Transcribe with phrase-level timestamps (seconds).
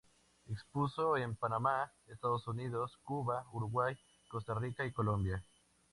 [0.47, 3.95] Expuso en Panamá, Estados Unidos, Cuba, Uruguay,
[4.31, 5.43] Costa Rica y Colombia.